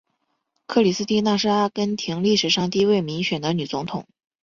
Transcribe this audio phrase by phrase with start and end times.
[0.65, 4.07] 克里斯蒂娜是阿根廷历史上第一位民选的女总统。